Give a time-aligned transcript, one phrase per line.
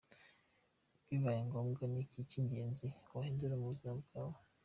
[1.07, 4.37] Bibaye ngombwa ni iki cy’ingenzi wahindura mu buzima bwawe?.